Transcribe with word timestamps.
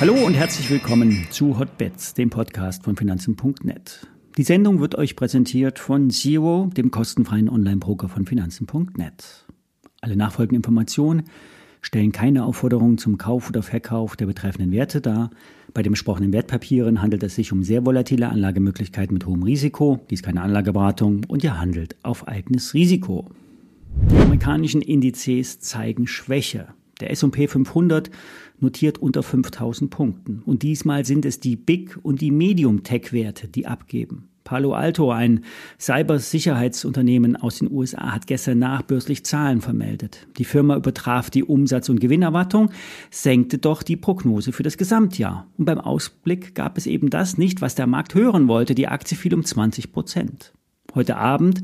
Hallo 0.00 0.14
und 0.14 0.32
herzlich 0.32 0.70
willkommen 0.70 1.26
zu 1.30 1.58
Hotbets, 1.58 2.14
dem 2.14 2.30
Podcast 2.30 2.84
von 2.84 2.96
Finanzen.net. 2.96 4.06
Die 4.38 4.42
Sendung 4.44 4.80
wird 4.80 4.94
euch 4.94 5.14
präsentiert 5.14 5.78
von 5.78 6.08
Zero, 6.08 6.70
dem 6.74 6.90
kostenfreien 6.90 7.50
Online-Broker 7.50 8.08
von 8.08 8.24
Finanzen.net. 8.24 9.44
Alle 10.00 10.16
nachfolgenden 10.16 10.56
Informationen 10.56 11.24
stellen 11.82 12.12
keine 12.12 12.44
Aufforderung 12.44 12.96
zum 12.96 13.18
Kauf 13.18 13.50
oder 13.50 13.62
Verkauf 13.62 14.16
der 14.16 14.24
betreffenden 14.24 14.72
Werte 14.72 15.02
dar. 15.02 15.30
Bei 15.74 15.82
den 15.82 15.92
besprochenen 15.92 16.32
Wertpapieren 16.32 17.02
handelt 17.02 17.22
es 17.22 17.34
sich 17.34 17.52
um 17.52 17.62
sehr 17.62 17.84
volatile 17.84 18.30
Anlagemöglichkeiten 18.30 19.12
mit 19.12 19.26
hohem 19.26 19.42
Risiko. 19.42 20.00
Dies 20.08 20.22
keine 20.22 20.40
Anlageberatung 20.40 21.24
und 21.28 21.44
ihr 21.44 21.60
handelt 21.60 21.96
auf 22.02 22.26
eigenes 22.26 22.72
Risiko. 22.72 23.30
Die 23.94 24.16
amerikanischen 24.16 24.82
Indizes 24.82 25.60
zeigen 25.60 26.06
Schwäche. 26.06 26.68
Der 27.00 27.10
S&P 27.10 27.48
500 27.48 28.10
notiert 28.58 28.98
unter 28.98 29.22
5000 29.22 29.90
Punkten. 29.90 30.42
Und 30.44 30.62
diesmal 30.62 31.04
sind 31.04 31.24
es 31.24 31.40
die 31.40 31.56
Big- 31.56 31.98
und 32.02 32.20
die 32.20 32.30
Medium-Tech-Werte, 32.30 33.48
die 33.48 33.66
abgeben. 33.66 34.30
Palo 34.44 34.72
Alto, 34.72 35.12
ein 35.12 35.44
Cybersicherheitsunternehmen 35.78 37.36
aus 37.36 37.58
den 37.58 37.70
USA, 37.70 38.12
hat 38.12 38.26
gestern 38.26 38.58
nachbörslich 38.58 39.24
Zahlen 39.24 39.60
vermeldet. 39.60 40.26
Die 40.38 40.44
Firma 40.44 40.76
übertraf 40.76 41.30
die 41.30 41.44
Umsatz- 41.44 41.88
und 41.88 42.00
Gewinnerwartung, 42.00 42.70
senkte 43.10 43.58
doch 43.58 43.82
die 43.82 43.96
Prognose 43.96 44.52
für 44.52 44.62
das 44.62 44.76
Gesamtjahr. 44.76 45.46
Und 45.56 45.66
beim 45.66 45.78
Ausblick 45.78 46.54
gab 46.54 46.78
es 46.78 46.86
eben 46.86 47.10
das 47.10 47.38
nicht, 47.38 47.60
was 47.60 47.76
der 47.76 47.86
Markt 47.86 48.14
hören 48.14 48.48
wollte. 48.48 48.74
Die 48.74 48.88
Aktie 48.88 49.16
fiel 49.16 49.34
um 49.34 49.44
20 49.44 49.92
Prozent. 49.92 50.52
Heute 50.94 51.16
Abend, 51.16 51.62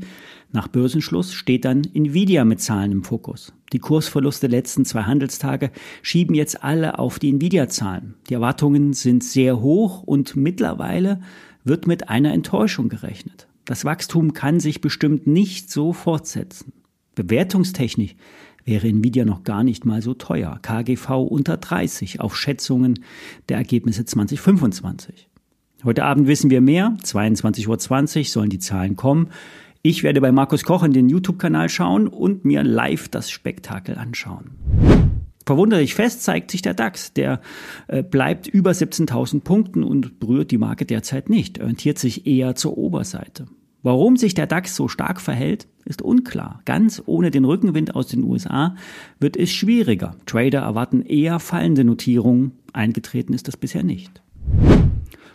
nach 0.51 0.67
Börsenschluss, 0.69 1.33
steht 1.33 1.65
dann 1.65 1.83
Nvidia 1.93 2.45
mit 2.45 2.61
Zahlen 2.61 2.91
im 2.91 3.03
Fokus. 3.03 3.53
Die 3.73 3.79
Kursverluste 3.79 4.47
der 4.47 4.57
letzten 4.57 4.85
zwei 4.85 5.03
Handelstage 5.03 5.71
schieben 6.01 6.35
jetzt 6.35 6.63
alle 6.63 6.99
auf 6.99 7.19
die 7.19 7.29
Nvidia-Zahlen. 7.31 8.15
Die 8.29 8.35
Erwartungen 8.35 8.93
sind 8.93 9.23
sehr 9.23 9.59
hoch 9.59 10.03
und 10.03 10.37
mittlerweile 10.37 11.19
wird 11.65 11.87
mit 11.87 12.07
einer 12.07 12.33
Enttäuschung 12.33 12.87
gerechnet. 12.87 13.47
Das 13.65 13.83
Wachstum 13.83 14.33
kann 14.33 14.61
sich 14.61 14.79
bestimmt 14.79 15.27
nicht 15.27 15.69
so 15.69 15.91
fortsetzen. 15.91 16.71
Bewertungstechnisch 17.15 18.15
wäre 18.63 18.87
Nvidia 18.87 19.25
noch 19.25 19.43
gar 19.43 19.63
nicht 19.63 19.83
mal 19.83 20.01
so 20.01 20.13
teuer. 20.13 20.59
KGV 20.61 21.09
unter 21.29 21.57
30 21.57 22.21
auf 22.21 22.37
Schätzungen 22.37 23.03
der 23.49 23.57
Ergebnisse 23.57 24.05
2025. 24.05 25.26
Heute 25.83 26.05
Abend 26.05 26.27
wissen 26.27 26.49
wir 26.49 26.61
mehr. 26.61 26.97
22.20 27.03 27.67
Uhr 28.19 28.25
sollen 28.25 28.49
die 28.49 28.59
Zahlen 28.59 28.95
kommen. 28.95 29.29
Ich 29.83 30.03
werde 30.03 30.21
bei 30.21 30.31
Markus 30.31 30.63
Koch 30.63 30.83
in 30.83 30.91
den 30.91 31.07
YouTube-Kanal 31.07 31.69
schauen 31.69 32.07
und 32.07 32.45
mir 32.45 32.63
live 32.63 33.09
das 33.09 33.29
Spektakel 33.29 33.95
anschauen. 33.95 34.51
Verwunderlich 35.45 35.93
fest 35.93 36.23
zeigt 36.23 36.51
sich 36.51 36.61
der 36.61 36.73
DAX. 36.73 37.13
Der 37.13 37.41
äh, 37.87 38.03
bleibt 38.03 38.47
über 38.47 38.71
17.000 38.71 39.41
Punkten 39.41 39.83
und 39.83 40.19
berührt 40.19 40.51
die 40.51 40.57
Marke 40.57 40.85
derzeit 40.85 41.29
nicht, 41.29 41.61
orientiert 41.61 41.99
sich 41.99 42.25
eher 42.25 42.55
zur 42.55 42.77
Oberseite. 42.77 43.45
Warum 43.83 44.17
sich 44.17 44.33
der 44.33 44.47
DAX 44.47 44.75
so 44.75 44.87
stark 44.87 45.21
verhält, 45.21 45.67
ist 45.85 46.01
unklar. 46.01 46.61
Ganz 46.65 47.01
ohne 47.05 47.31
den 47.31 47.45
Rückenwind 47.45 47.95
aus 47.95 48.07
den 48.07 48.23
USA 48.23 48.75
wird 49.19 49.37
es 49.37 49.51
schwieriger. 49.51 50.17
Trader 50.25 50.61
erwarten 50.61 51.01
eher 51.03 51.39
fallende 51.39 51.85
Notierungen. 51.85 52.51
Eingetreten 52.73 53.33
ist 53.33 53.47
das 53.47 53.55
bisher 53.55 53.83
nicht. 53.83 54.21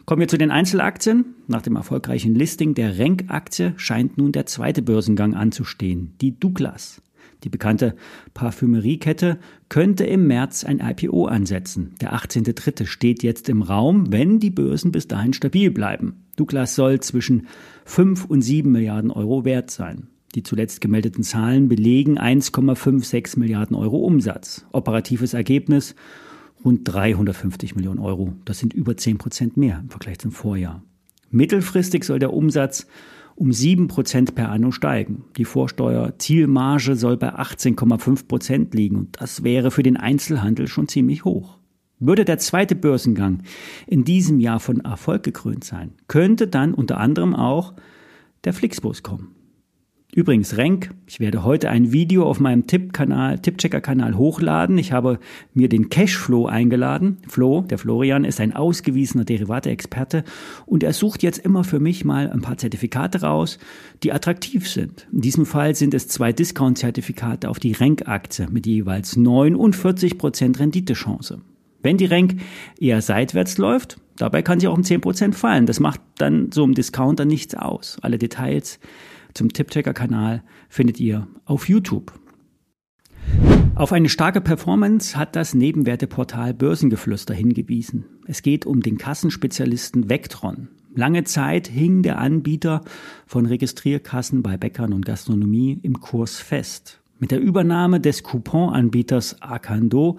Kommen 0.05 0.21
wir 0.21 0.29
zu 0.29 0.39
den 0.39 0.51
Einzelaktien. 0.51 1.37
Nach 1.47 1.63
dem 1.63 1.77
erfolgreichen 1.77 2.35
Listing 2.35 2.75
der 2.75 2.99
Renk-Aktie 2.99 3.75
scheint 3.77 4.19
nun 4.19 4.33
der 4.33 4.47
zweite 4.47 4.83
Börsengang 4.83 5.35
anzustehen, 5.35 6.15
die 6.21 6.39
Douglas. 6.39 7.01
Die 7.45 7.49
bekannte 7.49 7.95
Parfümeriekette 8.35 9.39
könnte 9.69 10.05
im 10.05 10.27
März 10.27 10.65
ein 10.65 10.81
IPO 10.81 11.27
ansetzen. 11.27 11.95
Der 12.01 12.15
18.3. 12.15 12.87
steht 12.87 13.23
jetzt 13.23 13.49
im 13.49 13.63
Raum, 13.63 14.13
wenn 14.13 14.39
die 14.39 14.51
Börsen 14.51 14.93
bis 14.93 15.09
dahin 15.09 15.33
stabil 15.33 15.71
bleiben. 15.71 16.25
Douglas 16.37 16.75
soll 16.75 17.01
zwischen 17.01 17.47
5 17.85 18.25
und 18.25 18.43
7 18.43 18.71
Milliarden 18.71 19.11
Euro 19.11 19.45
wert 19.45 19.71
sein. 19.71 20.09
Die 20.35 20.43
zuletzt 20.43 20.81
gemeldeten 20.81 21.23
Zahlen 21.23 21.69
belegen 21.69 22.19
1,56 22.19 23.39
Milliarden 23.39 23.77
Euro 23.77 23.99
Umsatz. 23.99 24.67
Operatives 24.73 25.35
Ergebnis 25.35 25.95
rund 26.65 26.81
350 26.85 27.75
Millionen 27.75 27.99
Euro. 27.99 28.35
Das 28.45 28.59
sind 28.59 28.75
über 28.75 28.97
10 28.97 29.19
Prozent 29.19 29.57
mehr 29.57 29.81
im 29.81 29.91
Vergleich 29.91 30.19
zum 30.19 30.33
Vorjahr. 30.33 30.83
Mittelfristig 31.31 32.05
soll 32.05 32.19
der 32.19 32.33
Umsatz 32.33 32.87
um 33.35 33.53
7 33.53 33.89
Prozent 33.89 34.35
per 34.35 34.51
anno 34.51 34.71
steigen. 34.71 35.25
Die 35.37 35.45
Vorsteuer-Zielmarge 35.45 36.97
soll 36.97 37.17
bei 37.17 37.35
18,5 37.35 38.29
Prozent 38.29 38.75
liegen 38.75 38.97
und 38.97 39.21
das 39.21 39.43
wäre 39.43 39.71
für 39.71 39.83
den 39.83 39.97
Einzelhandel 39.97 40.69
schon 40.69 40.89
ziemlich 40.89 41.25
hoch. 41.25 41.59
Würde 41.99 42.25
der 42.25 42.39
zweite 42.39 42.75
Börsengang 42.75 43.43
in 43.87 44.05
diesem 44.05 44.41
Jahr 44.41 44.61
von 44.61 44.81
Erfolg 44.81 45.23
gekrönt 45.23 45.65
sein, 45.65 45.93
könnte 46.09 46.49
dann 46.49 46.75
unter 46.75 46.99
anderem 46.99 47.35
auch 47.35 47.75
der 48.45 48.53
Flixbus 48.53 49.03
kommen. 49.03 49.35
Übrigens, 50.15 50.59
Renk, 50.59 50.91
ich 51.07 51.21
werde 51.21 51.43
heute 51.43 51.71
ein 51.71 51.91
Video 51.91 52.27
auf 52.27 52.39
meinem 52.39 52.67
Tippkanal, 52.67 53.39
Tippchecker-Kanal 53.39 54.19
hochladen. 54.19 54.77
Ich 54.77 54.93
habe 54.93 55.19
mir 55.55 55.71
den 55.71 55.89
Cashflow 55.89 56.45
eingeladen. 56.45 57.17
Flo, 57.27 57.63
der 57.63 57.79
Florian, 57.79 58.25
ist 58.25 58.39
ein 58.39 58.55
ausgewiesener 58.55 59.25
Derivate-Experte 59.25 60.25
und 60.67 60.83
er 60.83 60.93
sucht 60.93 61.23
jetzt 61.23 61.39
immer 61.39 61.65
für 61.65 61.81
mich 61.81 62.05
mal 62.05 62.31
ein 62.31 62.43
paar 62.43 62.59
Zertifikate 62.59 63.23
raus, 63.23 63.57
die 64.03 64.13
attraktiv 64.13 64.69
sind. 64.69 65.09
In 65.13 65.23
diesem 65.23 65.47
Fall 65.47 65.75
sind 65.75 65.95
es 65.95 66.09
zwei 66.09 66.35
Discount-Zertifikate 66.35 67.49
auf 67.49 67.59
die 67.59 67.73
Renk-Aktie 67.73 68.49
mit 68.51 68.67
jeweils 68.67 69.17
49 69.17 70.19
Prozent 70.19 70.61
Renditechance. 70.61 71.41
Wenn 71.81 71.97
die 71.97 72.05
Renk 72.05 72.37
eher 72.79 73.01
seitwärts 73.01 73.57
läuft, 73.57 73.97
dabei 74.19 74.43
kann 74.43 74.61
sie 74.61 74.69
auch 74.69 74.77
um 74.77 74.83
10% 74.83 75.33
fallen. 75.33 75.65
Das 75.65 75.81
macht 75.81 76.03
dann 76.19 76.53
so 76.53 76.65
einem 76.65 76.75
Discounter 76.75 77.25
nichts 77.25 77.55
aus. 77.55 77.97
Alle 78.03 78.19
Details 78.19 78.79
zum 79.35 79.53
Tippchecker-Kanal 79.53 80.43
findet 80.69 81.01
ihr 81.01 81.27
auf 81.45 81.69
YouTube. 81.69 82.13
Auf 83.75 83.93
eine 83.93 84.09
starke 84.09 84.41
Performance 84.41 85.17
hat 85.17 85.35
das 85.35 85.55
Nebenwerteportal 85.55 86.55
Börsengeflüster 86.55 87.35
hingewiesen. 87.35 88.05
Es 88.27 88.43
geht 88.43 88.67
um 88.67 88.81
den 88.81 88.99
Kassenspezialisten 88.99 90.11
Vectron. 90.11 90.69
Lange 90.95 91.25
Zeit 91.25 91.69
hing 91.69 92.03
der 92.03 92.19
Anbieter 92.19 92.83
von 93.27 93.47
Registrierkassen 93.47 94.43
bei 94.43 94.59
Bäckern 94.59 94.93
und 94.93 95.07
Gastronomie 95.07 95.81
im 95.83 96.01
Kurs 96.01 96.37
fest. 96.37 97.01
Mit 97.19 97.31
der 97.31 97.41
Übernahme 97.41 97.99
des 97.99 98.23
Couponanbieters 98.23 99.41
Arcando 99.41 100.19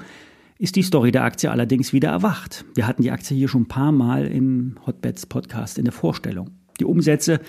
ist 0.57 0.75
die 0.75 0.81
Story 0.81 1.11
der 1.11 1.23
Aktie 1.23 1.51
allerdings 1.51 1.93
wieder 1.93 2.09
erwacht. 2.09 2.65
Wir 2.73 2.87
hatten 2.87 3.03
die 3.03 3.11
Aktie 3.11 3.37
hier 3.37 3.49
schon 3.49 3.63
ein 3.63 3.67
paar 3.67 3.91
Mal 3.91 4.25
im 4.25 4.77
Hotbeds 4.85 5.27
Podcast 5.27 5.77
in 5.77 5.85
der 5.85 5.93
Vorstellung. 5.93 6.62
Die 6.79 6.85
Umsätze 6.85 7.39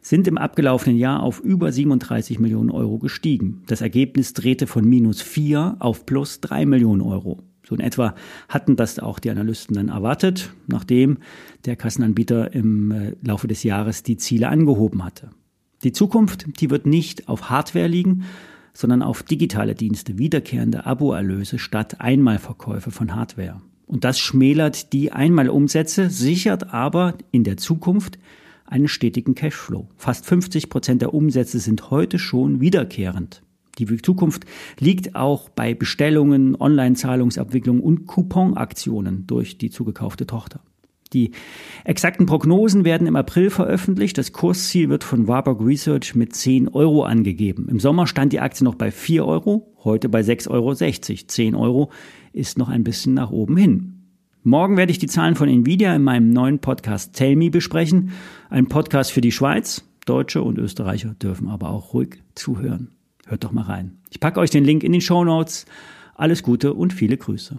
sind 0.00 0.28
im 0.28 0.38
abgelaufenen 0.38 0.98
Jahr 0.98 1.22
auf 1.22 1.40
über 1.40 1.72
37 1.72 2.38
Millionen 2.38 2.70
Euro 2.70 2.98
gestiegen. 2.98 3.62
Das 3.66 3.80
Ergebnis 3.80 4.34
drehte 4.34 4.66
von 4.66 4.84
minus 4.84 5.22
4 5.22 5.76
auf 5.78 6.04
plus 6.04 6.40
3 6.40 6.66
Millionen 6.66 7.00
Euro. 7.00 7.42
So 7.66 7.74
in 7.74 7.80
etwa 7.80 8.14
hatten 8.48 8.76
das 8.76 8.98
auch 8.98 9.18
die 9.18 9.30
Analysten 9.30 9.74
dann 9.74 9.88
erwartet, 9.88 10.52
nachdem 10.66 11.18
der 11.64 11.76
Kassenanbieter 11.76 12.52
im 12.52 12.90
äh, 12.90 13.12
Laufe 13.22 13.48
des 13.48 13.62
Jahres 13.62 14.02
die 14.02 14.18
Ziele 14.18 14.48
angehoben 14.48 15.02
hatte. 15.02 15.30
Die 15.82 15.92
Zukunft, 15.92 16.60
die 16.60 16.70
wird 16.70 16.86
nicht 16.86 17.28
auf 17.28 17.48
Hardware 17.48 17.86
liegen, 17.86 18.24
sondern 18.74 19.02
auf 19.02 19.22
digitale 19.22 19.74
Dienste, 19.74 20.18
wiederkehrende 20.18 20.84
Aboerlöse 20.84 21.58
statt 21.58 22.00
Einmalverkäufe 22.00 22.90
von 22.90 23.14
Hardware. 23.14 23.62
Und 23.86 24.04
das 24.04 24.18
schmälert 24.18 24.92
die 24.92 25.12
Einmalumsätze, 25.12 26.10
sichert 26.10 26.74
aber 26.74 27.14
in 27.30 27.44
der 27.44 27.56
Zukunft 27.56 28.18
einen 28.64 28.88
stetigen 28.88 29.34
Cashflow. 29.34 29.88
Fast 29.96 30.26
50 30.26 30.70
Prozent 30.70 31.02
der 31.02 31.14
Umsätze 31.14 31.58
sind 31.58 31.90
heute 31.90 32.18
schon 32.18 32.60
wiederkehrend. 32.60 33.42
Die 33.78 33.86
Zukunft 34.00 34.44
liegt 34.78 35.16
auch 35.16 35.48
bei 35.48 35.74
Bestellungen, 35.74 36.56
Online-Zahlungsabwicklungen 36.60 37.82
und 37.82 38.06
Couponaktionen 38.06 39.26
durch 39.26 39.58
die 39.58 39.70
zugekaufte 39.70 40.26
Tochter. 40.26 40.60
Die 41.12 41.30
exakten 41.84 42.26
Prognosen 42.26 42.84
werden 42.84 43.06
im 43.06 43.16
April 43.16 43.50
veröffentlicht. 43.50 44.18
Das 44.18 44.32
Kursziel 44.32 44.88
wird 44.88 45.04
von 45.04 45.28
Warburg 45.28 45.60
Research 45.64 46.14
mit 46.14 46.34
10 46.34 46.68
Euro 46.68 47.04
angegeben. 47.04 47.68
Im 47.68 47.78
Sommer 47.78 48.06
stand 48.06 48.32
die 48.32 48.40
Aktie 48.40 48.64
noch 48.64 48.74
bei 48.74 48.90
4 48.90 49.24
Euro, 49.24 49.72
heute 49.84 50.08
bei 50.08 50.20
6,60 50.20 50.50
Euro. 50.50 50.74
10 50.74 51.54
Euro 51.54 51.90
ist 52.32 52.58
noch 52.58 52.68
ein 52.68 52.82
bisschen 52.82 53.14
nach 53.14 53.30
oben 53.30 53.56
hin. 53.56 53.93
Morgen 54.46 54.76
werde 54.76 54.92
ich 54.92 54.98
die 54.98 55.06
Zahlen 55.06 55.36
von 55.36 55.48
Nvidia 55.48 55.96
in 55.96 56.02
meinem 56.02 56.28
neuen 56.28 56.58
Podcast 56.58 57.14
Tell 57.14 57.34
Me 57.34 57.48
besprechen. 57.48 58.12
Ein 58.50 58.66
Podcast 58.68 59.10
für 59.10 59.22
die 59.22 59.32
Schweiz. 59.32 59.82
Deutsche 60.04 60.42
und 60.42 60.58
Österreicher 60.58 61.14
dürfen 61.14 61.48
aber 61.48 61.70
auch 61.70 61.94
ruhig 61.94 62.22
zuhören. 62.34 62.90
Hört 63.24 63.42
doch 63.42 63.52
mal 63.52 63.62
rein. 63.62 63.96
Ich 64.10 64.20
packe 64.20 64.40
euch 64.40 64.50
den 64.50 64.66
Link 64.66 64.84
in 64.84 64.92
den 64.92 65.00
Show 65.00 65.24
Notes. 65.24 65.64
Alles 66.14 66.42
Gute 66.42 66.74
und 66.74 66.92
viele 66.92 67.16
Grüße. 67.16 67.58